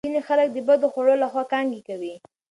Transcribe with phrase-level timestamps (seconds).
[0.07, 2.13] ځینې خلک د بدو خوړو له خوا کانګې کوي.